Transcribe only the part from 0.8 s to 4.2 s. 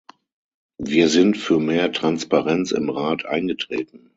Wir sind für mehr Transparenz im Rat eingetreten.